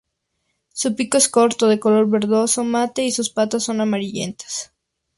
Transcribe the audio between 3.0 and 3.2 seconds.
y